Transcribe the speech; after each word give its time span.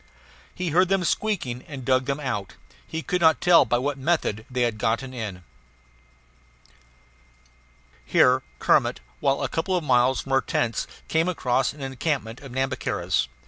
He 0.55 0.69
heard 0.69 0.89
them 0.89 1.03
squeaking 1.03 1.61
and 1.67 1.85
dug 1.85 2.05
them 2.07 2.19
out; 2.19 2.55
he 2.87 3.03
could 3.03 3.21
not 3.21 3.39
tell 3.39 3.65
by 3.65 3.77
what 3.77 3.99
method 3.99 4.47
they 4.49 4.63
had 4.63 4.79
gotten 4.79 5.13
in. 5.13 5.43
Here 8.03 8.41
Kermit, 8.57 8.99
while 9.19 9.43
a 9.43 9.47
couple 9.47 9.75
of 9.77 9.83
miles 9.83 10.21
from 10.21 10.31
our 10.31 10.41
tents, 10.41 10.87
came 11.07 11.29
across 11.29 11.71
an 11.71 11.81
encampment 11.81 12.39
of 12.41 12.51
Nhambiquaras. 12.51 13.27